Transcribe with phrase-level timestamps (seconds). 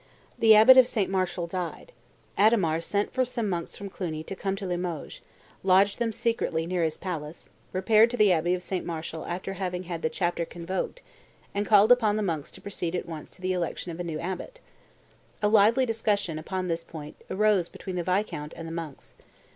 [0.39, 1.11] The abbot of St.
[1.11, 1.91] Martial died.
[2.35, 5.21] Adhemar sent for some monks from Cluni to come to Limoges,
[5.61, 8.83] lodged them secretly near his palace, repaired to the abbey of St.
[8.83, 11.03] Martial after having had the chapter convoked,
[11.53, 14.17] and called upon the monks to proceed at once to the election of a new
[14.17, 14.59] abbot.
[15.43, 19.13] A lively discussion, upon this point, arose between the viscount and the monks.